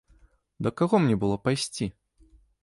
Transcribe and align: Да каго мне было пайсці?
Да 0.67 0.71
каго 0.81 1.01
мне 1.03 1.15
было 1.25 1.37
пайсці? 1.49 1.91